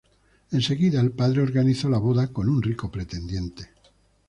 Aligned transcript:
Enseguida 0.49 0.99
el 0.99 1.11
padre 1.11 1.43
organizó 1.43 1.87
la 1.87 1.99
boda 1.99 2.33
con 2.33 2.49
un 2.49 2.59
rico 2.59 2.89
pretendiente. 2.89 3.69